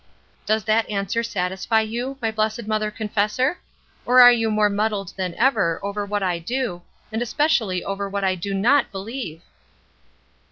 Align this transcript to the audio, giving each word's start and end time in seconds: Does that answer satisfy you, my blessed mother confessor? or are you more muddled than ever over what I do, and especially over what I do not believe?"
Does 0.47 0.63
that 0.63 0.89
answer 0.89 1.21
satisfy 1.21 1.81
you, 1.81 2.17
my 2.23 2.31
blessed 2.31 2.65
mother 2.65 2.89
confessor? 2.89 3.59
or 4.03 4.19
are 4.19 4.31
you 4.31 4.49
more 4.49 4.67
muddled 4.67 5.13
than 5.15 5.35
ever 5.35 5.79
over 5.83 6.07
what 6.07 6.23
I 6.23 6.39
do, 6.39 6.81
and 7.11 7.21
especially 7.21 7.83
over 7.83 8.09
what 8.09 8.23
I 8.23 8.33
do 8.33 8.55
not 8.55 8.91
believe?" 8.91 9.43